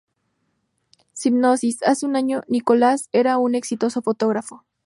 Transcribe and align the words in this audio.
Sinopsis: 1.13 1.83
Hace 1.83 2.07
un 2.07 2.15
año, 2.15 2.41
Nicolás 2.47 3.07
era 3.11 3.37
un 3.37 3.53
exitoso 3.53 4.01
fotógrafo. 4.01 4.65